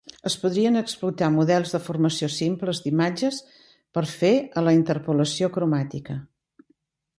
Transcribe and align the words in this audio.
Es 0.27 0.35
podrien 0.43 0.77
explotar 0.79 1.27
models 1.35 1.73
de 1.75 1.81
formació 1.87 2.29
simples 2.37 2.81
d'imatges 2.87 3.39
per 3.99 4.05
fer 4.15 4.33
a 4.63 4.67
la 4.69 4.75
interpolació 4.81 5.53
cromàtica. 5.59 6.21